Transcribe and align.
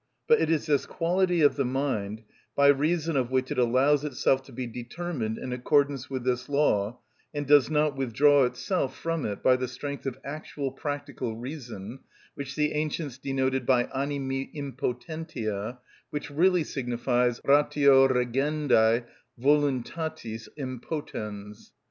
But 0.27 0.41
it 0.41 0.49
is 0.49 0.65
this 0.65 0.87
quality 0.87 1.41
of 1.41 1.57
the 1.57 1.63
mind, 1.63 2.23
by 2.55 2.69
reason 2.69 3.15
of 3.15 3.29
which 3.29 3.51
it 3.51 3.59
allows 3.59 4.03
itself 4.03 4.41
to 4.45 4.51
be 4.51 4.65
determined 4.65 5.37
in 5.37 5.53
accordance 5.53 6.09
with 6.09 6.23
this 6.23 6.49
law, 6.49 6.97
and 7.35 7.45
does 7.45 7.69
not 7.69 7.95
withdraw 7.95 8.45
itself 8.45 8.97
from 8.97 9.27
it 9.27 9.43
by 9.43 9.55
the 9.57 9.67
strength 9.67 10.07
of 10.07 10.17
actual 10.23 10.71
practical 10.71 11.35
reason, 11.35 11.99
which 12.33 12.55
the 12.55 12.71
ancients 12.71 13.19
denoted 13.19 13.63
by 13.67 13.83
animi 13.95 14.49
impotentia, 14.55 15.77
which 16.09 16.31
really 16.31 16.63
signifies 16.63 17.39
ratio 17.45 18.07
regendæ 18.07 19.05
voluntatis 19.39 20.47
impotens. 20.57 21.69